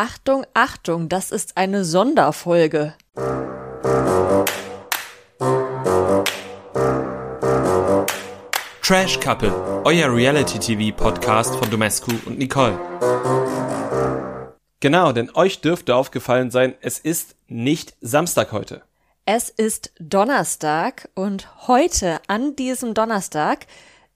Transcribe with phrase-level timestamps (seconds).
[0.00, 2.94] Achtung, Achtung, das ist eine Sonderfolge.
[8.80, 12.78] Trash Couple, euer Reality-TV-Podcast von Domescu und Nicole.
[14.78, 18.82] Genau, denn euch dürfte aufgefallen sein, es ist nicht Samstag heute.
[19.24, 23.66] Es ist Donnerstag und heute an diesem Donnerstag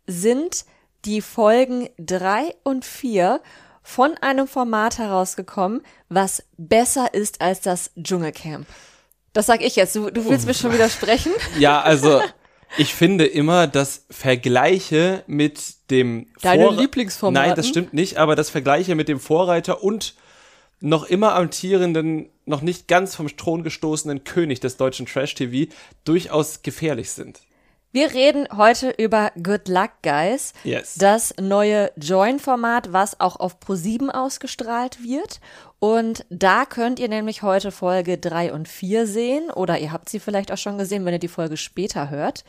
[0.06, 0.64] sind
[1.04, 3.40] die Folgen drei und vier
[3.82, 8.66] von einem Format herausgekommen, was besser ist als das Dschungelcamp.
[9.32, 9.96] Das sag ich jetzt.
[9.96, 11.32] Du, du willst mir schon widersprechen?
[11.58, 12.20] Ja, also
[12.78, 17.48] ich finde immer, dass Vergleiche mit dem Deine Vor- Lieblingsformaten?
[17.48, 20.14] Nein, das stimmt nicht, aber das Vergleiche mit dem Vorreiter und
[20.80, 25.70] noch immer amtierenden, noch nicht ganz vom Thron gestoßenen König des deutschen Trash-TV
[26.04, 27.40] durchaus gefährlich sind.
[27.94, 30.94] Wir reden heute über Good Luck Guys, Yes.
[30.94, 35.40] das neue Join-Format, was auch auf Pro7 ausgestrahlt wird.
[35.78, 40.20] Und da könnt ihr nämlich heute Folge drei und vier sehen oder ihr habt sie
[40.20, 42.44] vielleicht auch schon gesehen, wenn ihr die Folge später hört.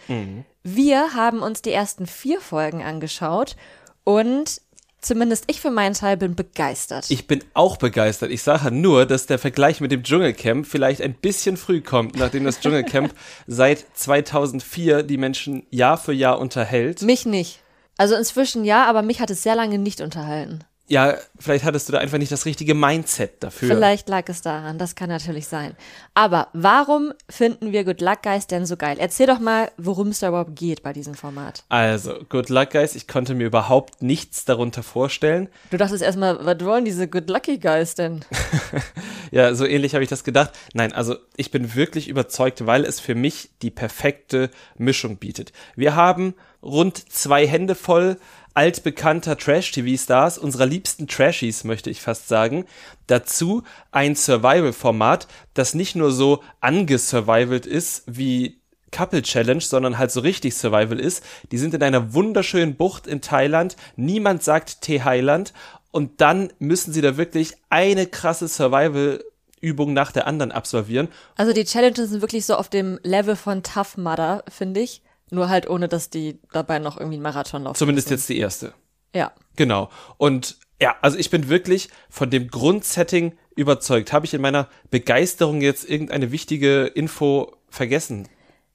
[0.64, 3.58] Wir haben uns die ersten vier Folgen angeschaut
[4.06, 4.62] und
[5.06, 7.06] zumindest ich für meinen Teil bin begeistert.
[7.10, 8.32] Ich bin auch begeistert.
[8.32, 12.44] Ich sage nur, dass der Vergleich mit dem Dschungelcamp vielleicht ein bisschen früh kommt, nachdem
[12.44, 13.14] das Dschungelcamp
[13.48, 17.02] seit 2004 die Menschen Jahr für Jahr unterhält.
[17.02, 17.60] mich nicht.
[17.98, 20.64] Also inzwischen ja, aber mich hat es sehr lange nicht unterhalten.
[20.88, 23.70] Ja, vielleicht hattest du da einfach nicht das richtige Mindset dafür.
[23.70, 25.76] Vielleicht lag es daran, das kann natürlich sein.
[26.14, 28.98] Aber warum finden wir Good Luck Guys denn so geil?
[29.00, 31.64] Erzähl doch mal, worum es da überhaupt geht bei diesem Format.
[31.70, 32.96] Also, good luck, guys.
[32.96, 35.48] Ich konnte mir überhaupt nichts darunter vorstellen.
[35.72, 38.26] Du dachtest erstmal, was wollen diese Good Lucky Guys denn?
[39.34, 40.52] Ja, so ähnlich habe ich das gedacht.
[40.76, 45.54] Nein, also ich bin wirklich überzeugt, weil es für mich die perfekte Mischung bietet.
[45.76, 48.18] Wir haben rund zwei Hände voll
[48.54, 52.66] altbekannter Trash-TV-Stars, unserer liebsten Trashies, möchte ich fast sagen.
[53.08, 58.60] Dazu ein Survival-Format, das nicht nur so angesurvivalt ist wie
[58.92, 61.24] Couple Challenge, sondern halt so richtig Survival ist.
[61.52, 63.76] Die sind in einer wunderschönen Bucht in Thailand.
[63.98, 65.54] Niemand sagt Thailand.
[65.92, 71.08] Und dann müssen sie da wirklich eine krasse Survival-Übung nach der anderen absolvieren.
[71.36, 75.03] Also die Challenges sind wirklich so auf dem Level von Tough Mudder, finde ich.
[75.32, 77.76] Nur halt ohne, dass die dabei noch irgendwie einen Marathon laufen.
[77.78, 78.20] Zumindest müssen.
[78.20, 78.74] jetzt die erste.
[79.16, 79.32] Ja.
[79.56, 79.90] Genau.
[80.18, 84.12] Und ja, also ich bin wirklich von dem Grundsetting überzeugt.
[84.14, 88.28] Habe ich in meiner Begeisterung jetzt irgendeine wichtige Info vergessen?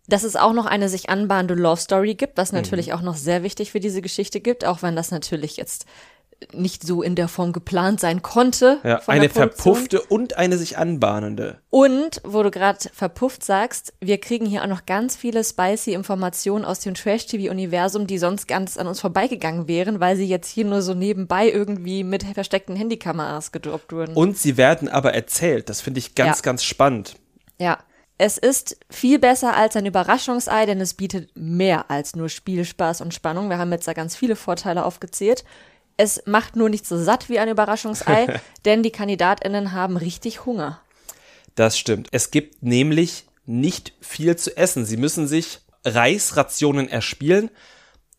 [0.06, 2.58] Dass es auch noch eine sich anbahnende Love Story gibt, was Mhm.
[2.58, 5.84] natürlich auch noch sehr wichtig für diese Geschichte gibt, auch wenn das natürlich jetzt
[6.52, 8.78] nicht so in der Form geplant sein konnte.
[8.84, 11.58] Ja, eine verpuffte und eine sich anbahnende.
[11.70, 16.64] Und, wo du gerade verpufft sagst, wir kriegen hier auch noch ganz viele spicy Informationen
[16.64, 20.82] aus dem Trash-TV-Universum, die sonst ganz an uns vorbeigegangen wären, weil sie jetzt hier nur
[20.82, 24.14] so nebenbei irgendwie mit versteckten Handykameras gedroppt wurden.
[24.14, 25.68] Und sie werden aber erzählt.
[25.68, 26.42] Das finde ich ganz, Ja.
[26.42, 27.16] ganz spannend.
[27.58, 27.78] ja.
[28.20, 33.14] Es ist viel besser als ein Überraschungsei, denn es bietet mehr als nur Spielspaß und
[33.14, 33.48] Spannung.
[33.48, 35.44] Wir haben jetzt da ganz viele Vorteile aufgezählt.
[35.98, 40.80] Es macht nur nicht so satt wie ein Überraschungsei, denn die KandidatInnen haben richtig Hunger.
[41.56, 42.08] Das stimmt.
[42.12, 44.84] Es gibt nämlich nicht viel zu essen.
[44.84, 47.50] Sie müssen sich Reisrationen erspielen.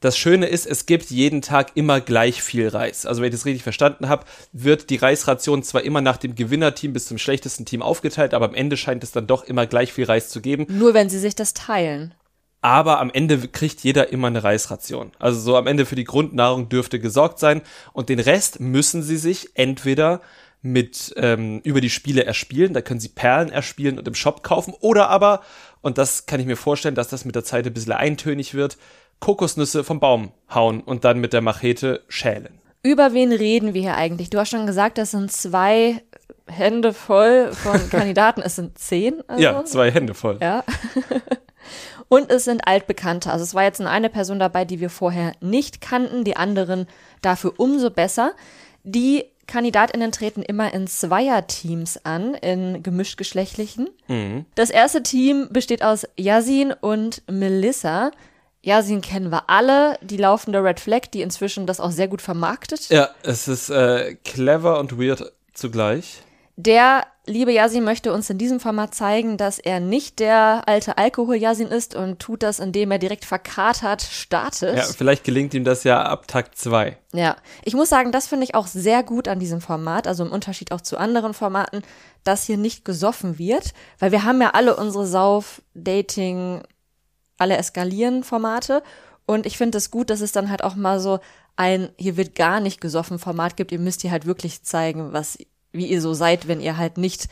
[0.02, 3.06] Das Schöne ist, es gibt jeden Tag immer gleich viel Reis.
[3.06, 6.94] Also wenn ich das richtig verstanden habe, wird die Reisration zwar immer nach dem Gewinnerteam
[6.94, 10.06] bis zum schlechtesten Team aufgeteilt, aber am Ende scheint es dann doch immer gleich viel
[10.06, 10.68] Reis zu geben.
[10.70, 12.14] Nur wenn sie sich das teilen.
[12.62, 15.12] Aber am Ende kriegt jeder immer eine Reisration.
[15.18, 17.62] Also so am Ende für die Grundnahrung dürfte gesorgt sein.
[17.94, 20.22] Und den Rest müssen sie sich entweder
[20.62, 24.74] mit ähm, über die Spiele erspielen, da können sie Perlen erspielen und im Shop kaufen,
[24.82, 25.42] oder aber,
[25.82, 28.78] und das kann ich mir vorstellen, dass das mit der Zeit ein bisschen eintönig wird,
[29.20, 32.60] Kokosnüsse vom Baum hauen und dann mit der Machete schälen.
[32.84, 34.30] Über wen reden wir hier eigentlich?
[34.30, 36.02] Du hast schon gesagt, das sind zwei
[36.48, 38.42] Hände voll von Kandidaten.
[38.42, 39.22] es sind zehn.
[39.28, 39.44] Also?
[39.44, 40.40] Ja, zwei Hände voll.
[40.42, 40.64] Ja.
[42.10, 43.32] Und es sind Altbekannte.
[43.32, 46.88] Also es war jetzt nur eine Person dabei, die wir vorher nicht kannten, die anderen
[47.22, 48.34] dafür umso besser.
[48.84, 53.90] Die KandidatInnen treten immer in Zweierteams an, in gemischtgeschlechtlichen.
[54.56, 58.12] Das erste Team besteht aus Yasin und Melissa.
[58.62, 62.90] Yasin kennen wir alle, die laufende Red Flag, die inzwischen das auch sehr gut vermarktet.
[62.90, 66.22] Ja, es ist äh, clever und weird zugleich.
[66.62, 71.70] Der liebe Yasin möchte uns in diesem Format zeigen, dass er nicht der alte Alkohol-Yasin
[71.70, 74.76] ist und tut das, indem er direkt verkatert startet.
[74.76, 76.98] Ja, vielleicht gelingt ihm das ja ab Takt zwei.
[77.14, 80.34] Ja, ich muss sagen, das finde ich auch sehr gut an diesem Format, also im
[80.34, 81.82] Unterschied auch zu anderen Formaten,
[82.26, 86.64] dass hier nicht gesoffen wird, weil wir haben ja alle unsere Sauf, Dating,
[87.38, 88.84] alle eskalieren Formate
[89.26, 91.20] und ich finde es gut, dass es dann halt auch mal so
[91.56, 93.72] ein hier wird gar nicht gesoffen Format gibt.
[93.72, 95.38] Ihr müsst hier halt wirklich zeigen, was
[95.72, 97.28] wie ihr so seid, wenn ihr halt nicht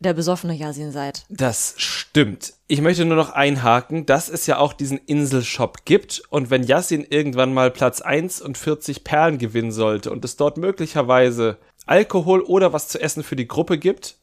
[0.00, 1.24] der besoffene Yasin seid.
[1.28, 2.54] Das stimmt.
[2.66, 7.06] Ich möchte nur noch einhaken, dass es ja auch diesen Inselshop gibt und wenn Yassin
[7.08, 12.72] irgendwann mal Platz 1 und 40 Perlen gewinnen sollte und es dort möglicherweise Alkohol oder
[12.72, 14.16] was zu essen für die Gruppe gibt,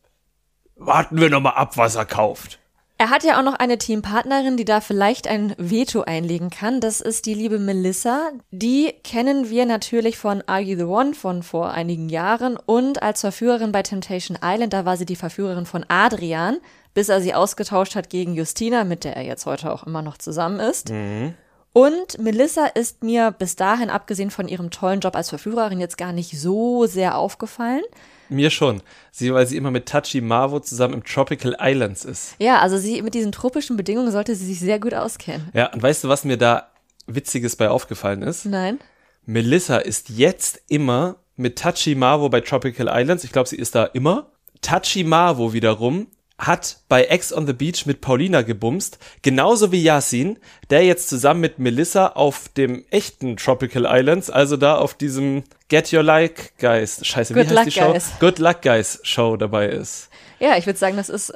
[0.76, 2.60] warten wir nochmal ab, was er kauft.
[3.00, 6.82] Er hat ja auch noch eine Teampartnerin, die da vielleicht ein Veto einlegen kann.
[6.82, 8.32] Das ist die liebe Melissa.
[8.50, 13.22] Die kennen wir natürlich von Are You the One von vor einigen Jahren und als
[13.22, 16.58] Verführerin bei Temptation Island, da war sie die Verführerin von Adrian,
[16.96, 20.18] bis er sie ausgetauscht hat gegen Justina, mit der er jetzt heute auch immer noch
[20.18, 20.90] zusammen ist.
[20.90, 21.36] Mhm.
[21.74, 26.14] Und Melissa ist mir bis dahin, abgesehen von ihrem tollen Job als Verführerin, jetzt gar
[26.14, 27.84] nicht so sehr aufgefallen.
[28.30, 28.82] Mir schon.
[29.12, 32.36] Sie, weil sie immer mit Tachi Marvo zusammen im Tropical Islands ist.
[32.40, 35.50] Ja, also sie mit diesen tropischen Bedingungen sollte sie sich sehr gut auskennen.
[35.54, 36.72] Ja, und weißt du, was mir da
[37.08, 38.46] Witziges bei aufgefallen ist?
[38.46, 38.80] Nein.
[39.26, 43.24] Melissa ist jetzt immer mit Tachi Marvo bei Tropical Islands.
[43.24, 44.32] Ich glaube, sie ist da immer.
[44.62, 50.38] Tachi Marvo wiederum hat bei Ex on the Beach mit Paulina gebumst, genauso wie Yasin,
[50.70, 55.92] der jetzt zusammen mit Melissa auf dem echten Tropical Islands, also da auf diesem Get
[55.92, 57.92] Your Like Guys, scheiße, Good wie heißt die Show?
[57.92, 58.12] Guys.
[58.20, 60.10] Good Luck Guys Show dabei ist.
[60.40, 61.34] Ja, ich würde sagen, das ist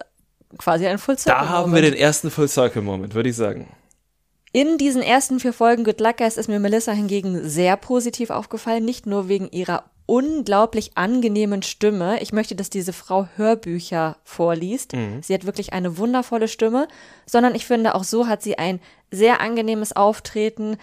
[0.57, 3.67] quasi ein Full Circle Da haben wir den ersten Full Circle Moment, würde ich sagen.
[4.53, 8.85] In diesen ersten vier Folgen Good Luck Guys ist mir Melissa hingegen sehr positiv aufgefallen,
[8.85, 12.21] nicht nur wegen ihrer unglaublich angenehmen Stimme.
[12.21, 14.91] Ich möchte, dass diese Frau Hörbücher vorliest.
[15.21, 16.89] Sie hat wirklich eine wundervolle Stimme,
[17.25, 20.75] sondern ich finde, auch so hat sie ein sehr angenehmes Auftreten.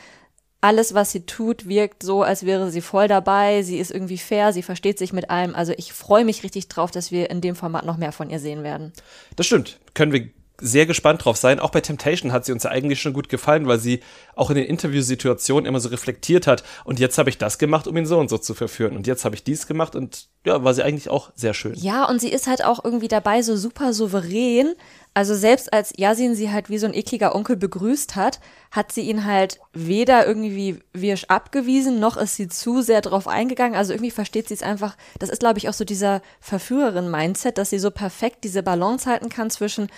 [0.63, 3.63] Alles, was sie tut, wirkt so, als wäre sie voll dabei.
[3.63, 5.55] Sie ist irgendwie fair, sie versteht sich mit allem.
[5.55, 8.41] Also ich freue mich richtig drauf, dass wir in dem Format noch mehr von ihr
[8.41, 8.95] sehen werden.
[9.37, 9.79] Das stimmt.
[9.93, 11.61] Können wir sehr gespannt drauf sein.
[11.61, 14.01] Auch bei Temptation hat sie uns ja eigentlich schon gut gefallen, weil sie
[14.35, 16.65] auch in den Interviewsituationen immer so reflektiert hat.
[16.85, 18.97] Und jetzt habe ich das gemacht, um ihn so und so zu verführen.
[18.97, 21.75] Und jetzt habe ich dies gemacht und ja, war sie eigentlich auch sehr schön.
[21.75, 24.75] Ja, und sie ist halt auch irgendwie dabei so super souverän.
[25.15, 28.41] Also selbst als Yasin sie halt wie so ein ekliger Onkel begrüßt hat,
[28.71, 33.77] hat sie ihn halt weder irgendwie wirsch abgewiesen, noch ist sie zu sehr drauf eingegangen.
[33.77, 34.97] Also irgendwie versteht sie es einfach.
[35.19, 39.29] Das ist, glaube ich, auch so dieser Verführerin-Mindset, dass sie so perfekt diese Balance halten
[39.29, 39.89] kann zwischen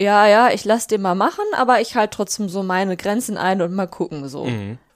[0.00, 3.62] ja, ja, ich lass den mal machen, aber ich halt trotzdem so meine Grenzen ein
[3.62, 4.48] und mal gucken so.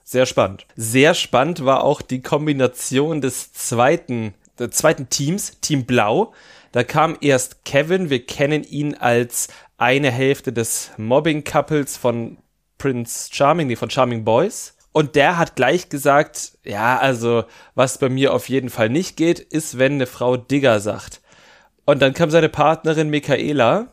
[0.05, 0.67] Sehr spannend.
[0.75, 6.33] Sehr spannend war auch die Kombination des zweiten, des zweiten Teams, Team Blau.
[6.73, 12.39] Da kam erst Kevin, wir kennen ihn als eine Hälfte des Mobbing-Couples von
[12.79, 14.75] Prince Charming, nee, von Charming Boys.
[14.93, 17.45] Und der hat gleich gesagt, ja, also,
[17.75, 21.21] was bei mir auf jeden Fall nicht geht, ist, wenn eine Frau Digger sagt.
[21.85, 23.93] Und dann kam seine Partnerin Michaela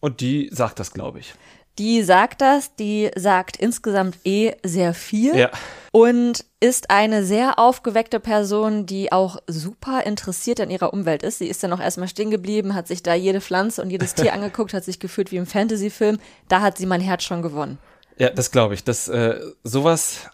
[0.00, 1.34] und die sagt das, glaube ich.
[1.78, 5.36] Die sagt das, die sagt insgesamt eh sehr viel.
[5.36, 5.50] Ja.
[5.92, 11.38] und ist eine sehr aufgeweckte Person, die auch super interessiert an ihrer Umwelt ist.
[11.38, 14.32] Sie ist dann auch erstmal stehen geblieben, hat sich da jede Pflanze und jedes Tier
[14.34, 16.18] angeguckt, hat sich gefühlt wie im Fantasy-Film.
[16.48, 17.78] Da hat sie mein Herz schon gewonnen.
[18.18, 18.84] Ja, das glaube ich.
[18.84, 20.30] Das, äh, sowas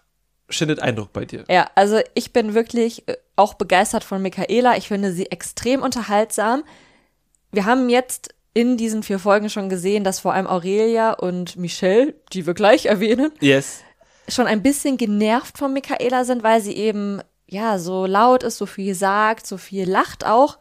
[0.49, 1.45] schindet Eindruck bei dir.
[1.49, 4.77] Ja, also ich bin wirklich äh, auch begeistert von Michaela.
[4.77, 6.63] Ich finde sie extrem unterhaltsam.
[7.51, 12.15] Wir haben jetzt in diesen vier Folgen schon gesehen, dass vor allem Aurelia und Michelle,
[12.33, 13.81] die wir gleich erwähnen, Yes.
[14.29, 18.67] schon ein bisschen genervt von Michaela sind, weil sie eben ja so laut ist, so
[18.67, 20.59] viel sagt, so viel lacht auch.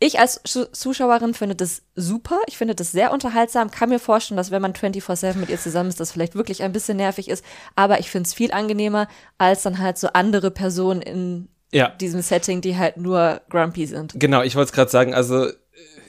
[0.00, 2.38] Ich als Zu- Zuschauerin finde das super.
[2.46, 3.70] Ich finde das sehr unterhaltsam.
[3.72, 6.70] Kann mir vorstellen, dass wenn man 24-7 mit ihr zusammen ist, das vielleicht wirklich ein
[6.72, 7.44] bisschen nervig ist.
[7.74, 11.88] Aber ich finde es viel angenehmer, als dann halt so andere Personen in Ja.
[11.88, 14.12] diesem Setting, die halt nur grumpy sind.
[14.16, 15.48] Genau, ich wollte es gerade sagen, also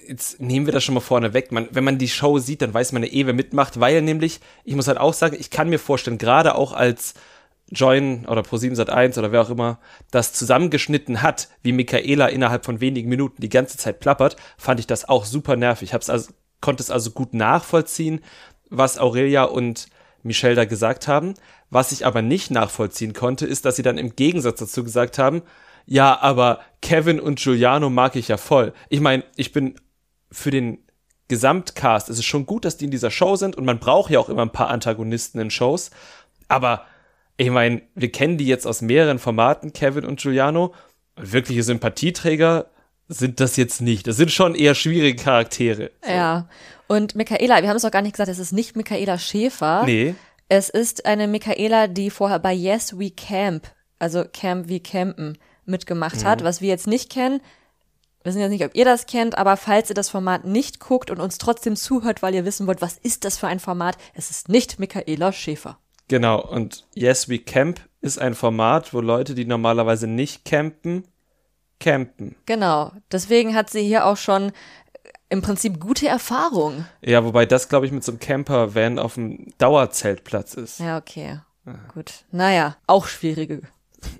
[0.09, 1.51] jetzt nehmen wir das schon mal vorne weg.
[1.51, 4.39] Man, wenn man die Show sieht, dann weiß man ja eh, wer mitmacht, weil nämlich,
[4.65, 7.13] ich muss halt auch sagen, ich kann mir vorstellen, gerade auch als
[7.71, 9.79] Join oder Pro7 Sat 1 oder wer auch immer
[10.11, 14.87] das zusammengeschnitten hat, wie Michaela innerhalb von wenigen Minuten die ganze Zeit plappert, fand ich
[14.87, 15.89] das auch super nervig.
[15.89, 18.21] Ich hab's also, konnte es also gut nachvollziehen,
[18.69, 19.87] was Aurelia und
[20.23, 21.35] Michelle da gesagt haben.
[21.69, 25.43] Was ich aber nicht nachvollziehen konnte, ist, dass sie dann im Gegensatz dazu gesagt haben,
[25.85, 28.73] ja, aber Kevin und Giuliano mag ich ja voll.
[28.89, 29.75] Ich meine, ich bin
[30.31, 30.79] für den
[31.27, 34.19] Gesamtcast, es ist schon gut, dass die in dieser Show sind und man braucht ja
[34.19, 35.91] auch immer ein paar Antagonisten in Shows,
[36.47, 36.85] aber
[37.37, 40.73] ich meine, wir kennen die jetzt aus mehreren Formaten, Kevin und Giuliano.
[41.15, 42.65] Wirkliche Sympathieträger
[43.07, 44.07] sind das jetzt nicht.
[44.07, 45.91] Das sind schon eher schwierige Charaktere.
[46.05, 46.49] Ja.
[46.87, 49.83] Und Michaela, wir haben es auch gar nicht gesagt, es ist nicht Michaela Schäfer.
[49.85, 50.15] Nee.
[50.49, 53.67] Es ist eine Michaela, die vorher bei Yes We Camp,
[53.99, 57.41] also Camp wie Campen, mitgemacht hat, was wir jetzt nicht kennen.
[58.29, 61.09] Wir wissen jetzt nicht, ob ihr das kennt, aber falls ihr das Format nicht guckt
[61.09, 64.29] und uns trotzdem zuhört, weil ihr wissen wollt, was ist das für ein Format, es
[64.29, 65.79] ist nicht Michaela Schäfer.
[66.09, 66.39] Genau.
[66.39, 71.07] Und Yes We Camp ist ein Format, wo Leute, die normalerweise nicht campen,
[71.79, 72.35] campen.
[72.45, 72.91] Genau.
[73.11, 74.51] Deswegen hat sie hier auch schon
[75.29, 76.85] im Prinzip gute Erfahrung.
[77.01, 80.79] Ja, wobei das, glaube ich, mit so einem Camper-Van auf dem Dauerzeltplatz ist.
[80.79, 81.39] Ja, okay.
[81.95, 82.25] Gut.
[82.31, 83.63] Naja, auch schwierige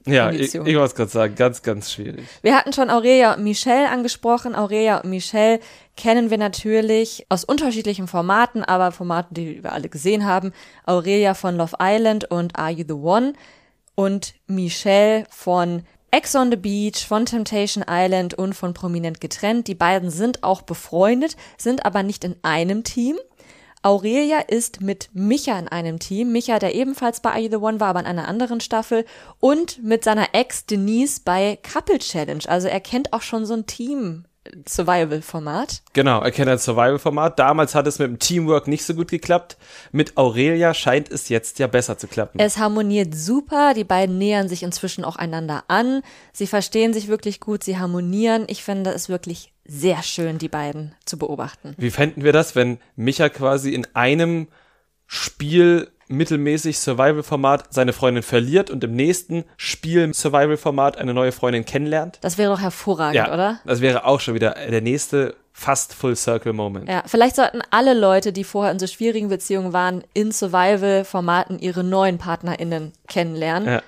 [0.06, 2.26] Ja, ich, ich wollte es gerade sagen, ganz, ganz schwierig.
[2.42, 4.56] Wir hatten schon Aurelia und Michelle angesprochen.
[4.56, 5.60] Aurelia und Michelle
[5.96, 10.54] kennen wir natürlich aus unterschiedlichen Formaten, aber Formaten, die wir alle gesehen haben.
[10.86, 13.34] Aurelia von Love Island und Are You the One
[13.96, 19.68] und Michelle von Ex on the Beach, von Temptation Island und von Prominent getrennt.
[19.68, 23.18] Die beiden sind auch befreundet, sind aber nicht in einem Team.
[23.82, 26.34] Aurelia ist mit Micha in einem Team.
[26.34, 29.06] Micha, der ebenfalls bei Are You the One war, aber in einer anderen Staffel.
[29.40, 32.44] Und mit seiner Ex Denise bei Couple Challenge.
[32.48, 35.82] Also er kennt auch schon so ein Team-Survival-Format.
[35.94, 37.40] Genau, er kennt ein Survival-Format.
[37.40, 39.56] Damals hat es mit dem Teamwork nicht so gut geklappt.
[39.94, 42.38] Mit Aurelia scheint es jetzt ja besser zu klappen.
[42.38, 43.74] Es harmoniert super.
[43.74, 46.02] Die beiden nähern sich inzwischen auch einander an.
[46.34, 47.64] Sie verstehen sich wirklich gut.
[47.64, 48.44] Sie harmonieren.
[48.48, 51.76] Ich finde es wirklich sehr schön, die beiden zu beobachten.
[51.78, 54.48] Wie fänden wir das, wenn Micha quasi in einem
[55.06, 62.18] Spiel mittelmäßig Survival-Format seine Freundin verliert und im nächsten Spiel Survival-Format eine neue Freundin kennenlernt?
[62.22, 63.60] Das wäre doch hervorragend, oder?
[63.66, 66.90] das wäre auch schon wieder der nächste fast Full-Circle-Moment.
[66.90, 71.84] Ja, vielleicht sollten alle Leute, die vorher in so schwierigen Beziehungen waren, in Survival-Formaten ihre
[71.84, 73.68] neuen PartnerInnen kennenlernen.
[73.68, 73.82] Ja.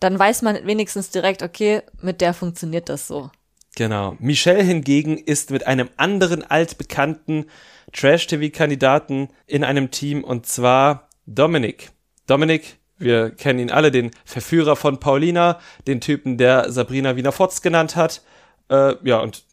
[0.00, 3.30] Dann weiß man wenigstens direkt, okay, mit der funktioniert das so.
[3.76, 4.16] Genau.
[4.18, 7.44] Michelle hingegen ist mit einem anderen altbekannten
[7.92, 11.90] Trash-TV-Kandidaten in einem Team und zwar Dominik.
[12.26, 17.60] Dominik, wir kennen ihn alle, den Verführer von Paulina, den Typen, der Sabrina Wiener Fotz
[17.60, 18.22] genannt hat.
[18.70, 19.44] Äh, ja, und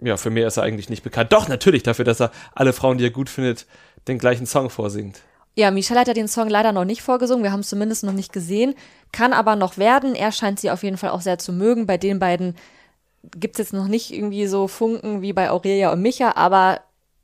[0.00, 1.32] ja, für mehr ist er eigentlich nicht bekannt.
[1.32, 3.66] Doch, natürlich dafür, dass er alle Frauen, die er gut findet,
[4.08, 5.22] den gleichen Song vorsingt.
[5.54, 7.42] Ja, Michelle hat ja den Song leider noch nicht vorgesungen.
[7.42, 8.74] Wir haben es zumindest noch nicht gesehen.
[9.12, 10.14] Kann aber noch werden.
[10.14, 11.86] Er scheint sie auf jeden Fall auch sehr zu mögen.
[11.86, 12.54] Bei den beiden
[13.36, 16.80] gibt's jetzt noch nicht irgendwie so Funken wie bei Aurelia und Micha, aber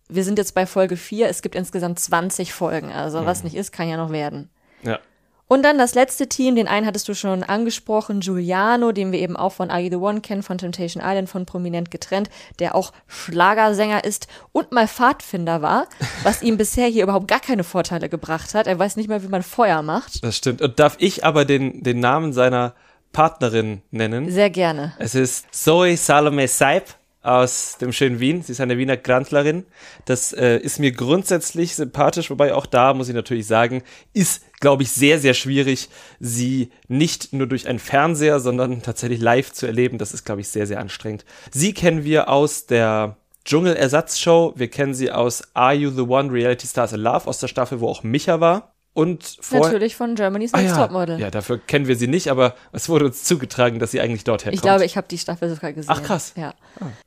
[0.09, 1.29] wir sind jetzt bei Folge 4.
[1.29, 2.93] Es gibt insgesamt 20 Folgen.
[2.93, 4.51] Also was nicht ist, kann ja noch werden.
[4.83, 4.99] Ja.
[5.47, 9.37] Und dann das letzte Team, den einen hattest du schon angesprochen, Giuliano, den wir eben
[9.37, 12.93] auch von Are You the One kennen, von Temptation Island, von Prominent getrennt, der auch
[13.09, 15.87] Schlagersänger ist und mal Pfadfinder war,
[16.23, 18.67] was ihm bisher hier überhaupt gar keine Vorteile gebracht hat.
[18.67, 20.25] Er weiß nicht mal, wie man Feuer macht.
[20.25, 20.63] Das stimmt.
[20.63, 22.75] Und darf ich aber den, den Namen seiner
[23.15, 24.31] Partnerin nennen?
[24.31, 24.93] Sehr gerne.
[24.99, 26.89] Es ist Zoe Salome Seib
[27.23, 28.43] aus dem schönen Wien.
[28.43, 29.65] Sie ist eine Wiener Grantlerin.
[30.05, 34.83] Das äh, ist mir grundsätzlich sympathisch, wobei auch da muss ich natürlich sagen, ist, glaube
[34.83, 35.89] ich, sehr, sehr schwierig,
[36.21, 39.97] sie nicht nur durch einen Fernseher, sondern tatsächlich live zu erleben.
[39.97, 41.25] Das ist, glaube ich, sehr, sehr anstrengend.
[41.51, 43.17] Sie kennen wir aus der
[43.47, 44.53] Dschungel-Ersatzshow.
[44.57, 47.81] Wir kennen sie aus Are You the One Reality Stars in Love aus der Staffel,
[47.81, 48.74] wo auch Micha war.
[48.95, 50.83] Und vor Natürlich von Germany's Ah, Next ja.
[50.87, 51.19] Topmodel.
[51.19, 54.45] ja, dafür kennen wir sie nicht, aber es wurde uns zugetragen, dass sie eigentlich dort
[54.45, 54.55] herkommt.
[54.55, 55.93] Ich glaube, ich habe die Staffel sogar gesehen.
[55.93, 56.33] Ach, krass.
[56.37, 56.55] Ja.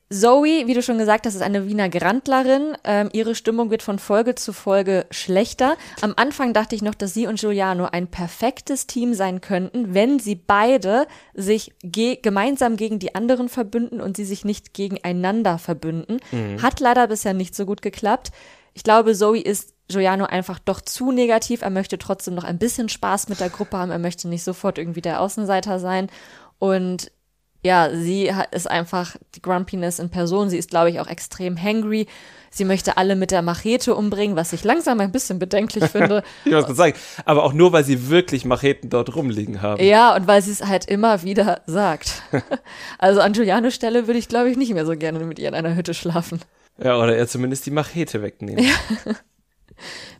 [0.09, 2.75] Zoe, wie du schon gesagt hast, ist eine Wiener Grandlerin.
[2.83, 5.77] Ähm, ihre Stimmung wird von Folge zu Folge schlechter.
[6.01, 10.19] Am Anfang dachte ich noch, dass sie und Giuliano ein perfektes Team sein könnten, wenn
[10.19, 16.19] sie beide sich ge gemeinsam gegen die anderen verbünden und sie sich nicht gegeneinander verbünden.
[16.61, 18.31] Hat leider bisher nicht so gut geklappt.
[18.73, 21.61] Ich glaube, Zoe ist Giuliano einfach doch zu negativ.
[21.61, 23.91] Er möchte trotzdem noch ein bisschen Spaß mit der Gruppe haben.
[23.91, 26.09] Er möchte nicht sofort irgendwie der Außenseiter sein.
[26.59, 27.11] Und
[27.63, 30.49] ja, sie hat, ist einfach die Grumpiness in Person.
[30.49, 32.07] Sie ist, glaube ich, auch extrem hangry.
[32.49, 36.23] Sie möchte alle mit der Machete umbringen, was ich langsam ein bisschen bedenklich finde.
[36.45, 39.83] Ich muss sagen, aber auch nur, weil sie wirklich Macheten dort rumliegen haben.
[39.83, 42.21] ja, und weil sie es halt immer wieder sagt.
[42.99, 45.55] Also an Giulianos Stelle würde ich, glaube ich, nicht mehr so gerne mit ihr in
[45.55, 46.41] einer Hütte schlafen.
[46.81, 48.65] Ja, oder er zumindest die Machete wegnehmen.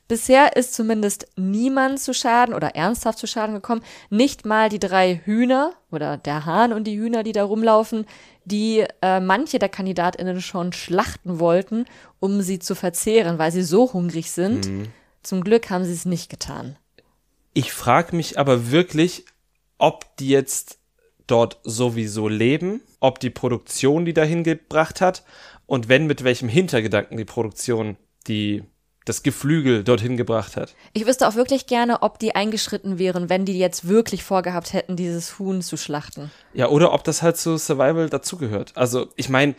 [0.08, 3.82] Bisher ist zumindest niemand zu Schaden oder ernsthaft zu Schaden gekommen.
[4.10, 8.06] Nicht mal die drei Hühner oder der Hahn und die Hühner, die da rumlaufen,
[8.46, 11.86] die äh, manche der KandidatInnen schon schlachten wollten,
[12.20, 14.70] um sie zu verzehren, weil sie so hungrig sind.
[15.24, 16.78] Zum Glück haben sie es nicht getan.
[17.54, 19.26] Ich frage mich aber wirklich,
[19.78, 20.80] ob die jetzt
[21.26, 25.24] dort sowieso leben, ob die Produktion die dahin gebracht hat
[25.66, 28.64] und wenn mit welchem Hintergedanken die Produktion die
[29.08, 30.76] das Geflügel dorthin gebracht hat.
[30.94, 34.96] Ich wüsste auch wirklich gerne, ob die eingeschritten wären, wenn die jetzt wirklich vorgehabt hätten,
[34.96, 36.30] dieses Huhn zu schlachten.
[36.54, 38.74] Ja, oder ob das halt zu Survival dazugehört.
[38.76, 39.56] Also, ich meine,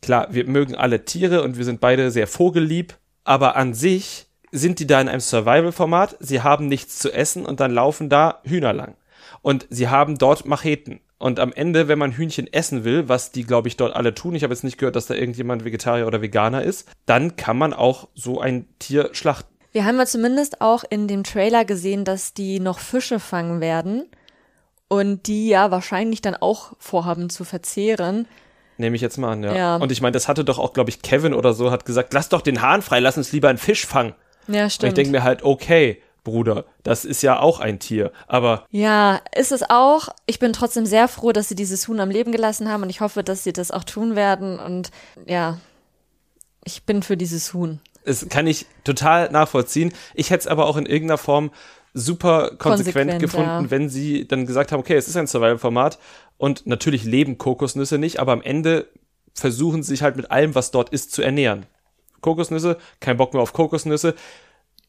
[0.00, 4.78] klar, wir mögen alle Tiere und wir sind beide sehr vogellieb, aber an sich sind
[4.78, 8.72] die da in einem Survival-Format, sie haben nichts zu essen und dann laufen da Hühner
[8.72, 8.96] lang.
[9.42, 11.00] Und sie haben dort Macheten.
[11.18, 14.34] Und am Ende, wenn man Hühnchen essen will, was die, glaube ich, dort alle tun,
[14.34, 17.72] ich habe jetzt nicht gehört, dass da irgendjemand Vegetarier oder Veganer ist, dann kann man
[17.72, 19.48] auch so ein Tier schlachten.
[19.72, 24.06] Wir haben ja zumindest auch in dem Trailer gesehen, dass die noch Fische fangen werden
[24.88, 28.26] und die ja wahrscheinlich dann auch vorhaben zu verzehren.
[28.78, 29.54] Nehme ich jetzt mal an, ja.
[29.54, 29.76] Ja.
[29.76, 32.28] Und ich meine, das hatte doch auch, glaube ich, Kevin oder so, hat gesagt, lass
[32.28, 34.14] doch den Hahn frei, lass uns lieber einen Fisch fangen.
[34.48, 34.96] Ja, Und ich stimmt.
[34.98, 38.10] denke mir halt, okay, Bruder, das ist ja auch ein Tier.
[38.26, 40.08] Aber Ja, ist es auch.
[40.26, 43.00] Ich bin trotzdem sehr froh, dass sie dieses Huhn am Leben gelassen haben und ich
[43.00, 44.58] hoffe, dass sie das auch tun werden.
[44.58, 44.90] Und
[45.24, 45.58] ja,
[46.64, 47.78] ich bin für dieses Huhn.
[48.04, 49.92] es kann ich total nachvollziehen.
[50.14, 51.52] Ich hätte es aber auch in irgendeiner Form
[51.94, 53.70] super konsequent, Konsequent, gefunden, ja.
[53.70, 56.00] wenn sie dann gesagt haben, okay, es ist ein Survival-Format
[56.38, 58.88] und natürlich leben Kokosnüsse nicht, aber am Ende
[59.32, 61.66] versuchen sie sich halt mit allem, was dort ist, zu ernähren.
[62.20, 64.16] Kokosnüsse, kein Bock mehr auf Kokosnüsse.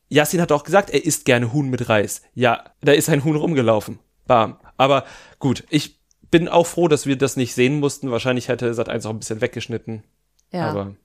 [0.09, 2.21] Yasin hat auch gesagt, er isst gerne Huhn mit Reis.
[2.33, 3.99] Ja, da ist ein Huhn rumgelaufen.
[4.25, 4.57] Bam.
[4.77, 5.05] Aber
[5.39, 5.99] gut, ich
[6.31, 8.11] bin auch froh, dass wir das nicht sehen mussten.
[8.11, 10.03] Wahrscheinlich hätte Sat1 auch ein bisschen weggeschnitten.
[10.51, 10.69] Ja.
[10.69, 10.95] Aber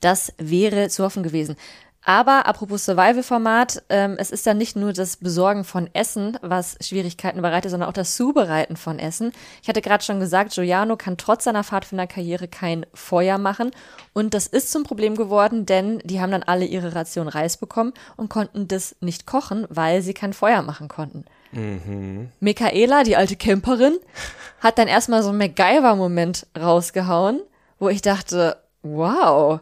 [0.00, 1.56] Das wäre zu hoffen gewesen.
[2.02, 7.42] Aber apropos Survival-Format, ähm, es ist ja nicht nur das Besorgen von Essen, was Schwierigkeiten
[7.42, 9.32] bereitet, sondern auch das Zubereiten von Essen.
[9.62, 13.70] Ich hatte gerade schon gesagt, Giuliano kann trotz seiner Pfadfinderkarriere kein Feuer machen.
[14.14, 17.92] Und das ist zum Problem geworden, denn die haben dann alle ihre Ration Reis bekommen
[18.16, 21.26] und konnten das nicht kochen, weil sie kein Feuer machen konnten.
[22.40, 23.98] Michaela, die alte Camperin,
[24.60, 27.40] hat dann erstmal so einen MacGyver-Moment rausgehauen,
[27.78, 29.60] wo ich dachte, wow,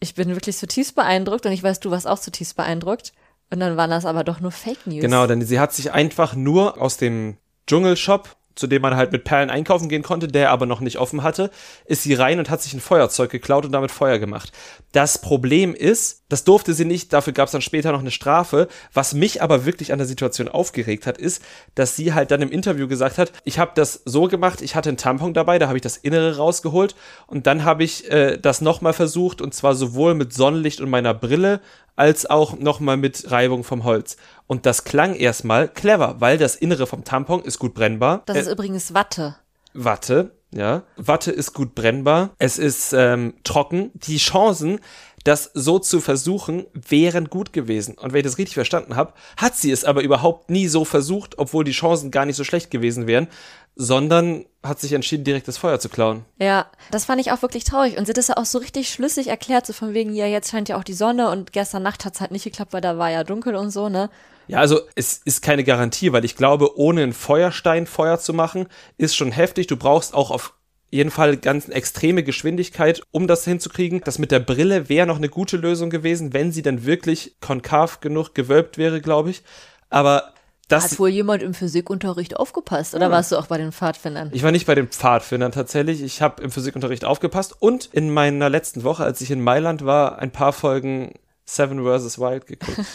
[0.00, 3.12] ich bin wirklich zutiefst beeindruckt und ich weiß, du warst auch zutiefst beeindruckt.
[3.50, 5.00] Und dann waren das aber doch nur Fake News.
[5.00, 9.24] Genau, denn sie hat sich einfach nur aus dem Dschungelshop, zu dem man halt mit
[9.24, 11.50] Perlen einkaufen gehen konnte, der aber noch nicht offen hatte,
[11.86, 14.52] ist sie rein und hat sich ein Feuerzeug geklaut und damit Feuer gemacht.
[14.92, 18.68] Das Problem ist, das durfte sie nicht, dafür gab es dann später noch eine Strafe.
[18.92, 21.42] Was mich aber wirklich an der Situation aufgeregt hat, ist,
[21.74, 24.88] dass sie halt dann im Interview gesagt hat, ich habe das so gemacht, ich hatte
[24.88, 26.96] einen Tampon dabei, da habe ich das Innere rausgeholt
[27.26, 31.14] und dann habe ich äh, das nochmal versucht und zwar sowohl mit Sonnenlicht und meiner
[31.14, 31.60] Brille
[31.98, 34.16] als auch nochmal mit Reibung vom Holz.
[34.46, 38.22] Und das klang erstmal clever, weil das Innere vom Tampon ist gut brennbar.
[38.26, 39.34] Das Äh, ist übrigens Watte.
[39.74, 40.84] Watte, ja.
[40.96, 42.30] Watte ist gut brennbar.
[42.38, 43.90] Es ist ähm, trocken.
[43.94, 44.78] Die Chancen,
[45.24, 47.96] das so zu versuchen, wären gut gewesen.
[47.98, 51.36] Und wenn ich das richtig verstanden habe, hat sie es aber überhaupt nie so versucht,
[51.38, 53.26] obwohl die Chancen gar nicht so schlecht gewesen wären,
[53.74, 56.24] sondern hat sich entschieden, direkt das Feuer zu klauen.
[56.38, 57.96] Ja, das fand ich auch wirklich traurig.
[57.96, 60.50] Und sie hat das ja auch so richtig schlüssig erklärt, so von wegen, ja, jetzt
[60.50, 63.10] scheint ja auch die Sonne und gestern Nacht hat's halt nicht geklappt, weil da war
[63.10, 64.10] ja dunkel und so, ne?
[64.48, 68.66] Ja, also es ist keine Garantie, weil ich glaube, ohne einen Feuerstein Feuer zu machen,
[68.96, 69.66] ist schon heftig.
[69.66, 70.54] Du brauchst auch auf
[70.90, 74.00] jeden Fall ganz extreme Geschwindigkeit, um das hinzukriegen.
[74.04, 78.00] Das mit der Brille wäre noch eine gute Lösung gewesen, wenn sie dann wirklich konkav
[78.00, 79.42] genug gewölbt wäre, glaube ich.
[79.90, 80.32] Aber
[80.68, 84.30] das Hat wohl jemand im Physikunterricht aufgepasst, oder warst du auch bei den Pfadfindern?
[84.32, 86.02] Ich war nicht bei den Pfadfindern tatsächlich.
[86.02, 90.18] Ich habe im Physikunterricht aufgepasst und in meiner letzten Woche, als ich in Mailand war,
[90.18, 91.14] ein paar Folgen
[91.46, 92.18] Seven vs.
[92.18, 92.78] Wild geguckt.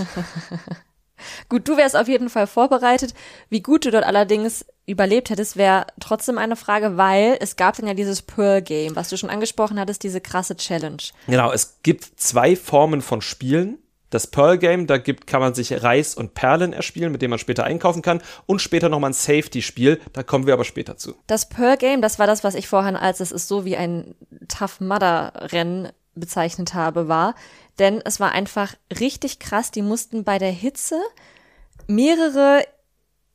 [1.49, 3.13] Gut, du wärst auf jeden Fall vorbereitet.
[3.49, 7.87] Wie gut du dort allerdings überlebt hättest, wäre trotzdem eine Frage, weil es gab dann
[7.87, 11.01] ja dieses Pearl Game, was du schon angesprochen hattest, diese krasse Challenge.
[11.27, 13.77] genau, es gibt zwei Formen von Spielen.
[14.13, 17.39] Das Pearl Game, da gibt, kann man sich Reis und Perlen erspielen, mit denen man
[17.39, 18.21] später einkaufen kann.
[18.45, 21.15] Und später nochmal ein Safety-Spiel, da kommen wir aber später zu.
[21.25, 24.13] Das Pearl Game, das war das, was ich vorhin als es ist so wie ein
[24.47, 27.33] Tough Mudder Rennen bezeichnet habe, war.
[27.79, 29.71] Denn es war einfach richtig krass.
[29.71, 31.01] Die mussten bei der Hitze
[31.87, 32.63] mehrere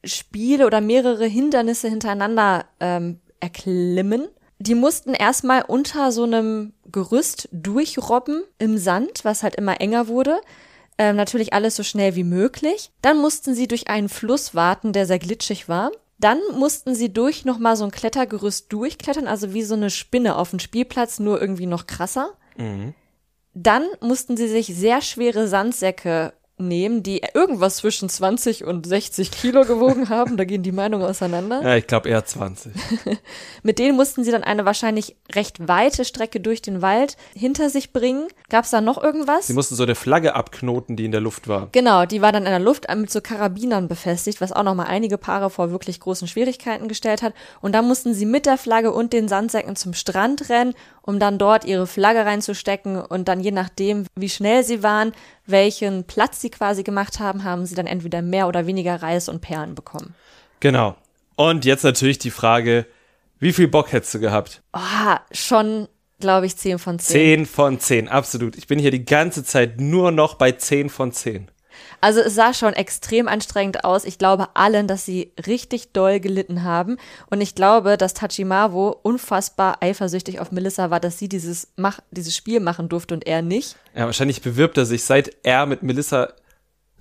[0.04, 4.28] Spiele oder mehrere Hindernisse hintereinander ähm, erklimmen.
[4.60, 10.40] Die mussten erstmal unter so einem Gerüst durchrobben im Sand, was halt immer enger wurde.
[10.98, 12.90] Ähm, natürlich alles so schnell wie möglich.
[13.02, 15.92] Dann mussten sie durch einen Fluss warten, der sehr glitschig war.
[16.18, 20.50] Dann mussten sie durch nochmal so ein Klettergerüst durchklettern, also wie so eine Spinne auf
[20.50, 22.30] dem Spielplatz, nur irgendwie noch krasser.
[23.54, 29.64] Dann mussten sie sich sehr schwere Sandsäcke nehmen, die irgendwas zwischen 20 und 60 Kilo
[29.64, 30.36] gewogen haben.
[30.36, 31.62] Da gehen die Meinungen auseinander.
[31.62, 32.72] Ja, ich glaube eher 20.
[33.62, 37.92] Mit denen mussten sie dann eine wahrscheinlich recht weite Strecke durch den Wald hinter sich
[37.92, 38.28] bringen.
[38.48, 39.46] Gab es da noch irgendwas?
[39.46, 41.68] Sie mussten so eine Flagge abknoten, die in der Luft war.
[41.72, 45.18] Genau, die war dann in der Luft mit so Karabinern befestigt, was auch nochmal einige
[45.18, 47.34] Paare vor wirklich großen Schwierigkeiten gestellt hat.
[47.60, 51.38] Und da mussten sie mit der Flagge und den Sandsäcken zum Strand rennen, um dann
[51.38, 55.12] dort ihre Flagge reinzustecken und dann je nachdem, wie schnell sie waren,
[55.50, 59.40] welchen Platz sie quasi gemacht haben, haben sie dann entweder mehr oder weniger Reis und
[59.40, 60.14] Perlen bekommen.
[60.60, 60.96] Genau.
[61.36, 62.86] Und jetzt natürlich die Frage,
[63.38, 64.62] wie viel Bock hättest du gehabt?
[64.72, 65.88] Oh, schon,
[66.20, 67.12] glaube ich, 10 von 10.
[67.12, 68.56] 10 von 10, absolut.
[68.56, 71.48] Ich bin hier die ganze Zeit nur noch bei 10 von 10.
[72.00, 74.04] Also es sah schon extrem anstrengend aus.
[74.04, 76.96] Ich glaube allen, dass sie richtig doll gelitten haben.
[77.30, 82.36] Und ich glaube, dass Tachimawo unfassbar eifersüchtig auf Melissa war, dass sie dieses, mach, dieses
[82.36, 83.76] Spiel machen durfte und er nicht.
[83.94, 86.28] Ja, wahrscheinlich bewirbt er sich, seit er mit Melissa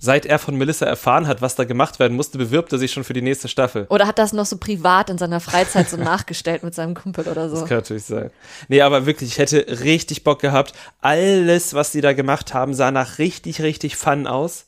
[0.00, 3.02] Seit er von Melissa erfahren hat, was da gemacht werden musste, bewirbt er sich schon
[3.02, 3.86] für die nächste Staffel.
[3.90, 7.48] Oder hat das noch so privat in seiner Freizeit so nachgestellt mit seinem Kumpel oder
[7.50, 7.56] so?
[7.56, 8.30] Das kann natürlich sein.
[8.68, 10.72] Nee, aber wirklich, ich hätte richtig Bock gehabt.
[11.00, 14.66] Alles, was die da gemacht haben, sah nach richtig, richtig Fun aus.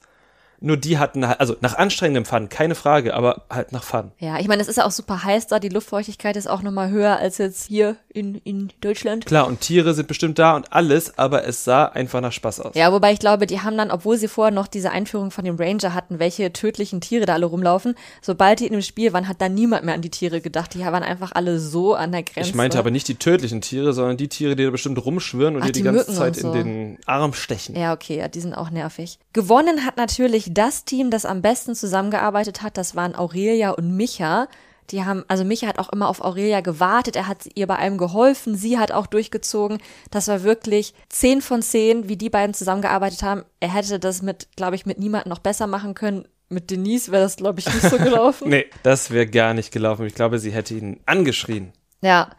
[0.60, 4.12] Nur die hatten halt, also nach anstrengendem Fun, keine Frage, aber halt nach Fun.
[4.18, 6.90] Ja, ich meine, es ist ja auch super heiß da, die Luftfeuchtigkeit ist auch nochmal
[6.90, 9.24] höher als jetzt hier in, in Deutschland.
[9.26, 12.74] Klar, und Tiere sind bestimmt da und alles, aber es sah einfach nach Spaß aus.
[12.74, 15.56] Ja, wobei ich glaube, die haben dann, obwohl sie vorher noch diese Einführung von dem
[15.56, 19.40] Ranger hatten, welche tödlichen Tiere da alle rumlaufen, sobald die in dem Spiel waren, hat
[19.40, 20.74] da niemand mehr an die Tiere gedacht.
[20.74, 22.50] Die waren einfach alle so an der Grenze.
[22.50, 25.62] Ich meinte aber nicht die tödlichen Tiere, sondern die Tiere, die da bestimmt rumschwirren und
[25.62, 26.52] Ach, dir die, die ganze Zeit so.
[26.52, 27.76] in den Arm stechen.
[27.76, 29.18] Ja, okay, ja, die sind auch nervig.
[29.32, 32.76] Gewonnen hat natürlich das Team, das am besten zusammengearbeitet hat.
[32.76, 34.48] Das waren Aurelia und Micha.
[34.90, 37.14] Die haben, also Micha hat auch immer auf Aurelia gewartet.
[37.14, 38.56] Er hat ihr bei allem geholfen.
[38.56, 39.78] Sie hat auch durchgezogen.
[40.10, 43.44] Das war wirklich zehn von zehn, wie die beiden zusammengearbeitet haben.
[43.60, 46.26] Er hätte das mit, glaube ich, mit niemandem noch besser machen können.
[46.48, 48.48] Mit Denise wäre das, glaube ich, nicht so gelaufen.
[48.48, 50.06] Nee, das wäre gar nicht gelaufen.
[50.06, 51.72] Ich glaube, sie hätte ihn angeschrien.
[52.02, 52.30] Ja.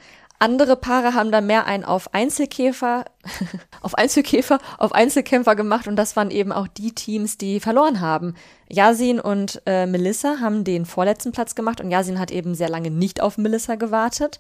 [0.42, 3.06] Andere Paare haben da mehr einen auf Einzelkäfer,
[3.82, 8.34] auf Einzelkäfer, auf Einzelkämpfer gemacht und das waren eben auch die Teams, die verloren haben.
[8.68, 12.90] Yasin und äh, Melissa haben den vorletzten Platz gemacht und Yasin hat eben sehr lange
[12.90, 14.40] nicht auf Melissa gewartet.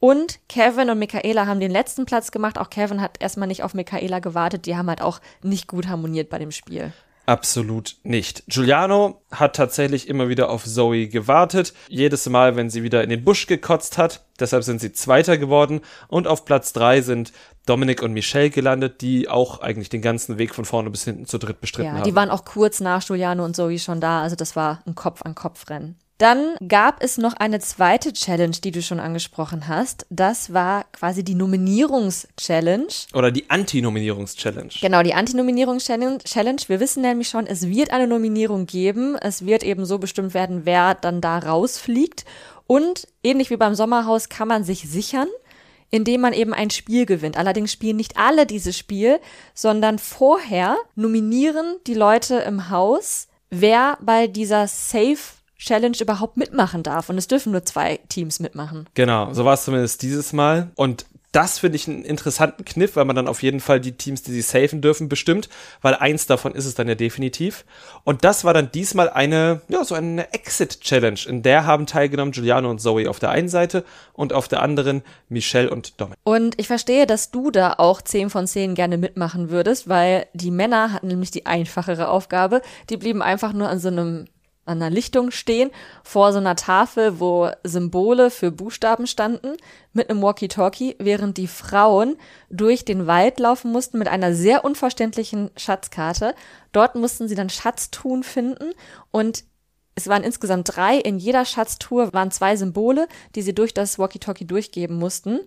[0.00, 2.58] Und Kevin und Michaela haben den letzten Platz gemacht.
[2.58, 4.66] Auch Kevin hat erstmal nicht auf Michaela gewartet.
[4.66, 6.92] Die haben halt auch nicht gut harmoniert bei dem Spiel.
[7.26, 8.44] Absolut nicht.
[8.46, 11.74] Giuliano hat tatsächlich immer wieder auf Zoe gewartet.
[11.88, 14.24] Jedes Mal, wenn sie wieder in den Busch gekotzt hat.
[14.38, 15.80] Deshalb sind sie Zweiter geworden.
[16.06, 17.32] Und auf Platz drei sind
[17.66, 21.38] Dominik und Michelle gelandet, die auch eigentlich den ganzen Weg von vorne bis hinten zu
[21.38, 22.04] dritt bestritten Ja, haben.
[22.04, 24.22] die waren auch kurz nach Giuliano und Zoe schon da.
[24.22, 25.96] Also das war ein Kopf-an-Kopf-Rennen.
[26.18, 30.06] Dann gab es noch eine zweite Challenge, die du schon angesprochen hast.
[30.08, 32.86] Das war quasi die Nominierungs-Challenge.
[33.12, 34.72] Oder die Anti-Nominierungs-Challenge.
[34.80, 36.18] Genau, die Anti-Nominierungs-Challenge.
[36.24, 36.62] Challenge.
[36.68, 39.16] Wir wissen nämlich schon, es wird eine Nominierung geben.
[39.16, 42.24] Es wird eben so bestimmt werden, wer dann da rausfliegt.
[42.66, 45.28] Und ähnlich wie beim Sommerhaus kann man sich sichern,
[45.90, 47.36] indem man eben ein Spiel gewinnt.
[47.36, 49.20] Allerdings spielen nicht alle dieses Spiel,
[49.52, 55.18] sondern vorher nominieren die Leute im Haus, wer bei dieser Safe
[55.58, 57.08] Challenge überhaupt mitmachen darf.
[57.08, 58.88] Und es dürfen nur zwei Teams mitmachen.
[58.94, 60.70] Genau, so war es zumindest dieses Mal.
[60.74, 64.22] Und das finde ich einen interessanten Kniff, weil man dann auf jeden Fall die Teams,
[64.22, 65.50] die sie safen dürfen, bestimmt,
[65.82, 67.66] weil eins davon ist es dann ja definitiv.
[68.04, 71.20] Und das war dann diesmal eine, ja, so eine Exit-Challenge.
[71.28, 75.02] In der haben teilgenommen Giuliano und Zoe auf der einen Seite und auf der anderen
[75.28, 76.18] Michelle und Dominik.
[76.24, 80.50] Und ich verstehe, dass du da auch 10 von 10 gerne mitmachen würdest, weil die
[80.50, 82.62] Männer hatten nämlich die einfachere Aufgabe.
[82.88, 84.24] Die blieben einfach nur an so einem
[84.66, 85.70] an einer Lichtung stehen,
[86.04, 89.56] vor so einer Tafel, wo Symbole für Buchstaben standen,
[89.92, 92.16] mit einem Walkie-Talkie, während die Frauen
[92.50, 96.34] durch den Wald laufen mussten mit einer sehr unverständlichen Schatzkarte.
[96.72, 98.72] Dort mussten sie dann Schatztun finden
[99.10, 99.44] und
[99.94, 100.98] es waren insgesamt drei.
[100.98, 105.40] In jeder Schatztour waren zwei Symbole, die sie durch das Walkie-Talkie durchgeben mussten.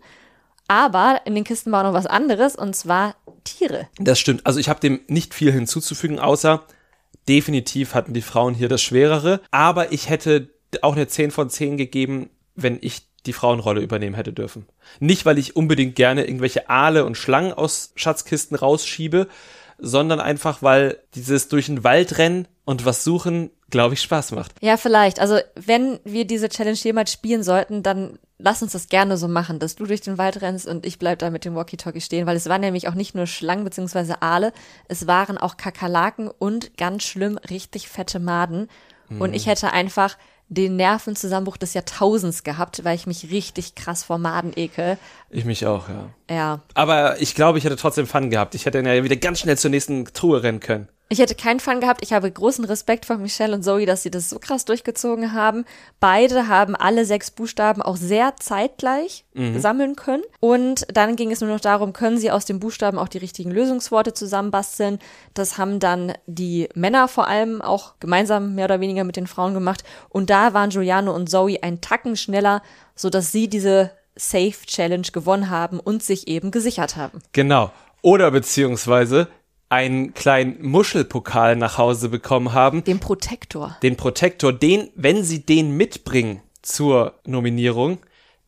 [0.67, 3.88] Aber in den Kisten war noch was anderes, und zwar Tiere.
[3.99, 4.45] Das stimmt.
[4.45, 6.63] Also ich habe dem nicht viel hinzuzufügen, außer
[7.30, 9.39] definitiv hatten die Frauen hier das Schwerere.
[9.52, 10.50] Aber ich hätte
[10.82, 14.65] auch eine 10 von 10 gegeben, wenn ich die Frauenrolle übernehmen hätte dürfen.
[15.00, 19.28] Nicht, weil ich unbedingt gerne irgendwelche Aale und Schlangen aus Schatzkisten rausschiebe,
[19.78, 24.54] sondern einfach, weil dieses durch den Wald rennen und was suchen, glaube ich, Spaß macht.
[24.62, 25.20] Ja, vielleicht.
[25.20, 29.60] Also, wenn wir diese Challenge jemals spielen sollten, dann lass uns das gerne so machen,
[29.60, 32.38] dass du durch den Wald rennst und ich bleib da mit dem Walkie-Talkie stehen, weil
[32.38, 34.15] es waren nämlich auch nicht nur Schlangen bzw.
[34.19, 34.54] Aale,
[34.88, 38.67] es waren auch Kakerlaken und ganz schlimm richtig fette Maden.
[39.17, 40.17] Und ich hätte einfach
[40.49, 44.97] den Nervenzusammenbruch des Jahrtausends gehabt, weil ich mich richtig krass vor Maden ekel.
[45.30, 46.10] Ich mich auch, ja.
[46.30, 46.62] Ja.
[46.73, 48.56] Aber ich glaube, ich hätte trotzdem Fun gehabt.
[48.56, 50.89] Ich hätte dann ja wieder ganz schnell zur nächsten Truhe rennen können.
[51.12, 52.04] Ich hätte keinen Fun gehabt.
[52.04, 55.65] Ich habe großen Respekt vor Michelle und Zoe, dass sie das so krass durchgezogen haben.
[56.00, 59.26] Beide haben alle sechs Buchstaben auch sehr zeitgleich
[59.58, 60.22] sammeln können.
[60.39, 63.50] Und dann ging es nur noch darum, können sie aus den Buchstaben auch die richtigen
[63.50, 65.00] Lösungsworte zusammenbasteln.
[65.34, 69.56] Das haben dann die Männer vor allem auch gemeinsam mehr oder weniger mit den Frauen
[69.56, 69.84] gemacht.
[70.10, 72.62] Und da waren Giuliano und Zoe ein Tacken schneller,
[72.95, 77.22] sodass sie diese Safe Challenge gewonnen haben und sich eben gesichert haben.
[77.32, 77.72] Genau.
[78.02, 79.28] Oder beziehungsweise
[79.69, 82.84] einen kleinen Muschelpokal nach Hause bekommen haben.
[82.84, 83.77] Dem Protektor.
[83.84, 87.99] Den Protektor, den, wenn sie den mitbringen zur Nominierung,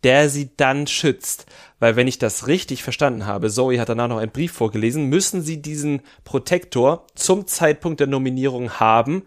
[0.03, 1.45] der sie dann schützt.
[1.79, 5.41] Weil wenn ich das richtig verstanden habe, Zoe hat danach noch einen Brief vorgelesen, müssen
[5.43, 9.23] sie diesen Protektor zum Zeitpunkt der Nominierung haben,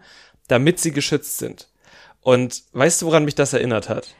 [0.47, 1.69] damit sie geschützt sind.
[2.21, 4.15] Und weißt du, woran mich das erinnert hat?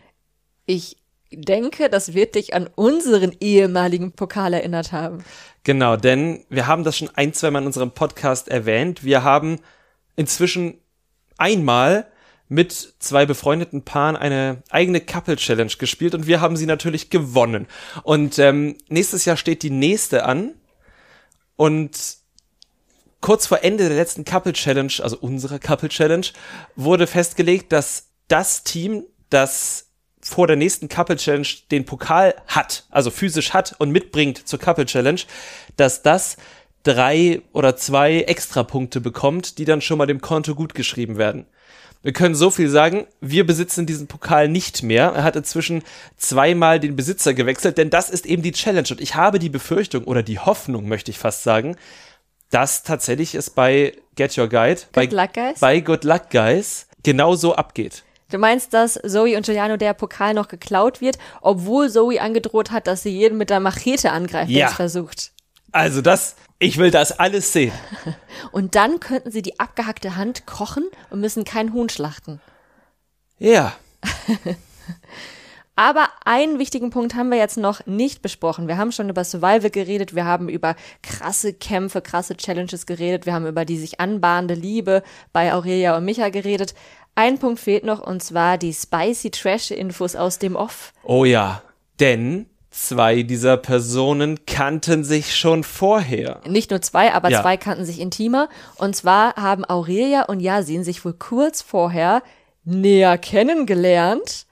[0.65, 0.97] Ich
[1.36, 5.24] denke, das wird dich an unseren ehemaligen Pokal erinnert haben.
[5.63, 9.04] Genau, denn wir haben das schon ein, zwei Mal in unserem Podcast erwähnt.
[9.04, 9.60] Wir haben
[10.15, 10.80] inzwischen
[11.38, 12.08] einmal
[12.48, 17.67] mit zwei befreundeten Paaren eine eigene Couple Challenge gespielt und wir haben sie natürlich gewonnen.
[18.04, 20.54] Und ähm, nächstes Jahr steht die nächste an
[21.56, 22.17] und
[23.21, 26.28] kurz vor Ende der letzten Couple Challenge, also unserer Couple Challenge,
[26.76, 29.88] wurde festgelegt, dass das Team, das
[30.27, 34.85] vor der nächsten Couple Challenge den Pokal hat, also physisch hat und mitbringt zur Couple
[34.85, 35.21] Challenge,
[35.77, 36.38] dass das
[36.83, 41.45] drei oder zwei Extrapunkte bekommt, die dann schon mal dem Konto gut geschrieben werden.
[42.01, 45.11] Wir können so viel sagen, wir besitzen diesen Pokal nicht mehr.
[45.15, 45.83] Er hat inzwischen
[46.17, 48.88] zweimal den Besitzer gewechselt, denn das ist eben die Challenge.
[48.91, 51.77] Und ich habe die Befürchtung oder die Hoffnung, möchte ich fast sagen,
[52.49, 55.59] dass tatsächlich es bei Get Your Guide, Good bei, luck, guys.
[55.59, 58.05] bei Good Luck Guys, genauso abgeht.
[58.31, 62.88] Du meinst, dass Zoe und Giuliano der Pokal noch geklaut wird, obwohl Zoe angedroht hat,
[62.88, 64.67] dass sie jeden mit der Machete angreift, der Ja.
[64.69, 65.31] es versucht.
[65.71, 67.73] Also das, ich will das alles sehen.
[68.51, 72.39] Und dann könnten sie die abgehackte Hand kochen und müssen kein Huhn schlachten.
[73.38, 73.73] Ja.
[75.75, 78.67] Aber einen wichtigen Punkt haben wir jetzt noch nicht besprochen.
[78.67, 83.33] Wir haben schon über Survival geredet, wir haben über krasse Kämpfe, krasse Challenges geredet, wir
[83.33, 86.75] haben über die sich anbahnende Liebe bei Aurelia und Micha geredet.
[87.15, 90.93] Ein Punkt fehlt noch und zwar die spicy Trash-Infos aus dem Off.
[91.03, 91.61] Oh ja.
[91.99, 96.41] Denn zwei dieser Personen kannten sich schon vorher.
[96.45, 97.41] Nicht nur zwei, aber Ja.
[97.41, 98.49] zwei kannten sich intimer.
[98.77, 102.21] Und zwar haben Aurelia und Yasin sich wohl kurz vorher
[102.65, 104.44] näher kennengelernt,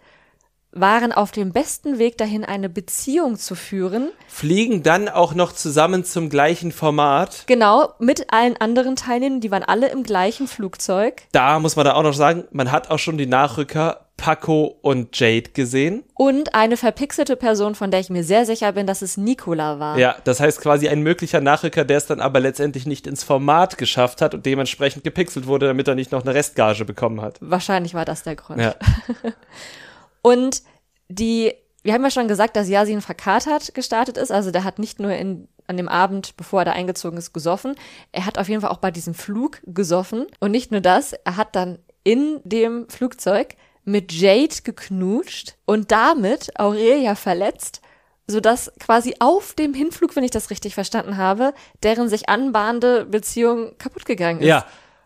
[0.74, 4.12] waren auf dem besten Weg dahin, eine Beziehung zu führen.
[4.28, 7.44] Fliegen dann auch noch zusammen zum gleichen Format.
[7.48, 11.24] Genau, mit allen anderen Teilnehmern, die waren alle im gleichen Flugzeug.
[11.32, 15.20] Da muss man da auch noch sagen, man hat auch schon die Nachrücker Paco und
[15.20, 16.04] Jade gesehen.
[16.14, 19.98] Und eine verpixelte Person, von der ich mir sehr sicher bin, dass es Nicola war.
[19.98, 23.78] Ja, das heißt quasi ein möglicher Nachrücker, der es dann aber letztendlich nicht ins Format
[23.78, 27.38] geschafft hat und dementsprechend gepixelt wurde, damit er nicht noch eine Restgage bekommen hat.
[27.42, 28.62] Wahrscheinlich war das der Grund.
[28.62, 28.76] Ja.
[30.24, 30.64] Und
[31.10, 34.32] die, wir haben ja schon gesagt, dass Yasin verkatert gestartet ist.
[34.32, 37.76] Also der hat nicht nur in, an dem Abend, bevor er da eingezogen ist, gesoffen.
[38.12, 40.26] Er hat auf jeden Fall auch bei diesem Flug gesoffen.
[40.40, 43.56] Und nicht nur das, er hat dann in dem Flugzeug
[43.86, 47.82] mit Jade geknutscht und damit Aurelia verletzt,
[48.28, 53.78] sodass quasi auf dem Hinflug, wenn ich das richtig verstanden habe, deren sich anbahnende Beziehung
[53.78, 54.48] kaputt gegangen ist.
[54.48, 54.66] Ja.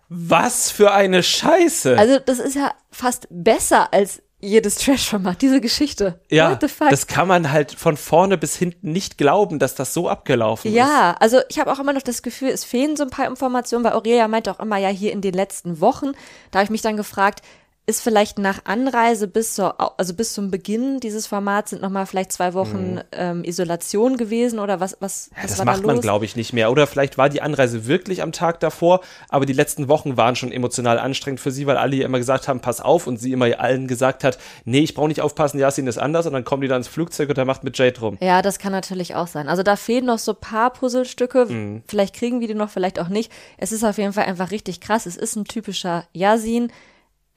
[0.10, 1.98] Was für eine Scheiße.
[1.98, 6.22] Also das ist ja fast besser als jedes Trash-Format, diese Geschichte.
[6.30, 10.70] ja, das kann man halt von vorne bis hinten nicht glauben, dass das so abgelaufen
[10.70, 10.78] ist.
[10.78, 13.84] Ja, also ich habe auch immer noch das Gefühl, es fehlen so ein paar Informationen,
[13.84, 16.12] weil Aurelia meinte auch immer ja hier in den letzten Wochen.
[16.52, 17.42] Da habe ich mich dann gefragt,
[17.90, 22.34] ist vielleicht nach Anreise bis zur, also bis zum Beginn dieses Formats sind nochmal vielleicht
[22.34, 25.38] zwei Wochen ähm, Isolation gewesen oder was, was, Mhm.
[25.38, 26.70] Ja, was das war macht da man, glaube ich, nicht mehr.
[26.70, 30.52] Oder vielleicht war die Anreise wirklich am Tag davor, aber die letzten Wochen waren schon
[30.52, 33.48] emotional anstrengend für sie, weil alle ihr immer gesagt haben, pass auf und sie immer
[33.58, 36.68] allen gesagt hat, nee, ich brauche nicht aufpassen, Yasin ist anders und dann kommen die
[36.68, 38.18] dann ins Flugzeug und er macht mit Jade rum.
[38.20, 39.48] Ja, das kann natürlich auch sein.
[39.48, 41.46] Also da fehlen noch so ein paar Puzzlestücke.
[41.46, 41.84] Mhm.
[41.88, 43.32] Vielleicht kriegen wir die noch, vielleicht auch nicht.
[43.58, 45.06] Es ist auf jeden Fall einfach richtig krass.
[45.06, 46.70] Es ist ein typischer Yasin.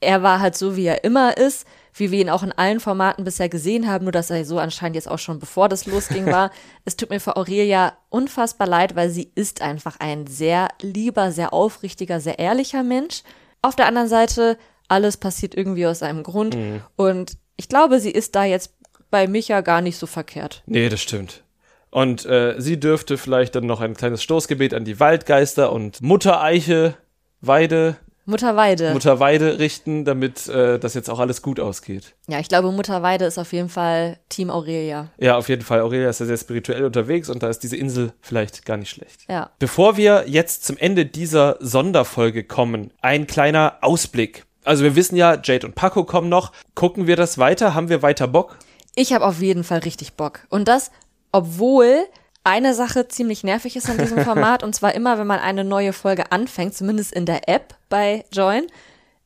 [0.01, 3.23] Er war halt so, wie er immer ist, wie wir ihn auch in allen Formaten
[3.23, 6.51] bisher gesehen haben, nur dass er so anscheinend jetzt auch schon bevor das losging war.
[6.85, 11.53] es tut mir für Aurelia unfassbar leid, weil sie ist einfach ein sehr lieber, sehr
[11.53, 13.23] aufrichtiger, sehr ehrlicher Mensch.
[13.61, 16.57] Auf der anderen Seite, alles passiert irgendwie aus einem Grund.
[16.95, 18.73] Und ich glaube, sie ist da jetzt
[19.11, 20.63] bei Micha gar nicht so verkehrt.
[20.65, 21.43] Nee, das stimmt.
[21.91, 26.41] Und äh, sie dürfte vielleicht dann noch ein kleines Stoßgebet an die Waldgeister und Mutter
[26.41, 26.95] Eiche,
[27.41, 28.93] Weide, Mutter Weide.
[28.93, 32.13] Mutter Weide richten, damit äh, das jetzt auch alles gut ausgeht.
[32.27, 35.09] ja, ich glaube, Mutter Weide ist auf jeden Fall Team Aurelia.
[35.17, 35.81] Ja, auf jeden Fall.
[35.81, 39.25] Aurelia ist ja sehr spirituell unterwegs und da ist diese Insel vielleicht gar nicht schlecht.
[39.27, 39.49] Ja.
[39.59, 44.45] Bevor wir jetzt zum Ende dieser Sonderfolge kommen, ein kleiner Ausblick.
[44.63, 46.51] Also wir wissen ja, Jade und Paco kommen noch.
[46.75, 47.73] Gucken wir das weiter?
[47.73, 48.57] Haben wir weiter Bock?
[48.95, 50.41] Ich habe auf jeden Fall richtig Bock.
[50.49, 50.91] Und das,
[51.31, 52.05] obwohl
[52.43, 55.93] eine Sache ziemlich nervig ist an diesem Format, und zwar immer, wenn man eine neue
[55.93, 58.67] Folge anfängt, zumindest in der App bei Join,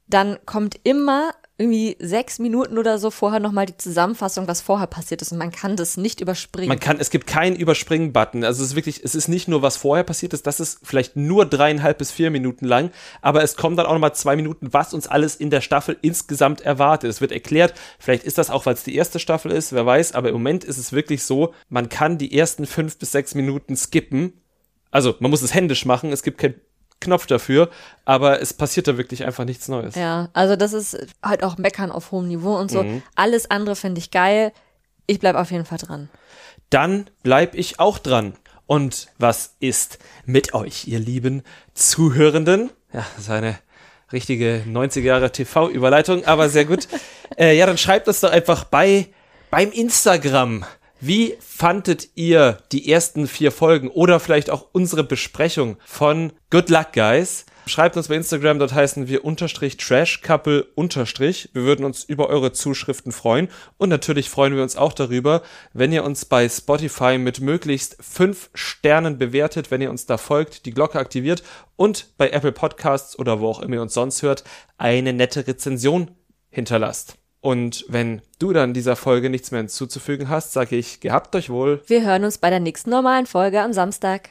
[0.07, 5.21] dann kommt immer irgendwie sechs Minuten oder so vorher nochmal die Zusammenfassung, was vorher passiert
[5.21, 5.31] ist.
[5.31, 6.67] Und man kann das nicht überspringen.
[6.67, 8.43] Man kann, es gibt keinen Überspringen-Button.
[8.43, 11.15] Also es ist wirklich, es ist nicht nur, was vorher passiert ist, das ist vielleicht
[11.15, 12.91] nur dreieinhalb bis vier Minuten lang,
[13.21, 16.59] aber es kommen dann auch nochmal zwei Minuten, was uns alles in der Staffel insgesamt
[16.59, 17.09] erwartet.
[17.09, 20.11] Es wird erklärt, vielleicht ist das auch, weil es die erste Staffel ist, wer weiß,
[20.11, 23.77] aber im Moment ist es wirklich so, man kann die ersten fünf bis sechs Minuten
[23.77, 24.33] skippen.
[24.91, 26.55] Also man muss es händisch machen, es gibt keinen
[27.05, 27.69] Knopf dafür,
[28.03, 29.95] aber es passiert da wirklich einfach nichts Neues.
[29.95, 32.83] ja, also das ist halt auch Meckern auf hohem Niveau und so.
[32.83, 33.01] Mhm.
[33.15, 34.51] Alles andere finde ich geil.
[35.07, 36.09] Ich bleib auf jeden Fall dran.
[36.69, 38.33] dann bleib ich auch dran.
[38.67, 41.43] Und was ist mit euch, ihr lieben
[41.75, 42.71] Zuhörenden?
[42.91, 43.59] Ja, das ist eine
[44.11, 46.87] richtige 90er Jahre TV-Überleitung, aber sehr gut.
[47.37, 49.09] äh, ja, dann schreibt es doch einfach bei
[49.51, 50.65] beim Instagram.
[51.07, 56.93] Wie fandet ihr die ersten vier Folgen oder vielleicht auch unsere Besprechung von Good Luck
[56.93, 57.45] Guys?
[57.67, 61.51] Schreibt uns bei Instagram, dort heißen wir unterstrich Trash Couple unterstrich.
[61.53, 63.49] Wir würden uns über eure Zuschriften freuen.
[63.77, 68.49] Und natürlich freuen wir uns auch darüber, wenn ihr uns bei Spotify mit möglichst fünf
[68.55, 71.43] Sternen bewertet, wenn ihr uns da folgt, die Glocke aktiviert
[71.75, 74.43] und bei Apple Podcasts oder wo auch immer ihr uns sonst hört,
[74.79, 76.09] eine nette Rezension
[76.49, 77.19] hinterlasst.
[77.45, 81.79] Und wenn du dann dieser Folge nichts mehr hinzuzufügen hast, sage ich, gehabt euch wohl.
[81.85, 84.29] Wir hören uns bei der nächsten normalen Folge am Samstag.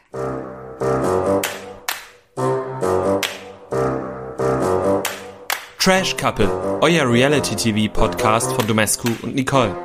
[5.79, 6.51] Trash Couple,
[6.81, 9.77] euer Reality TV Podcast von Domescu und Nicole.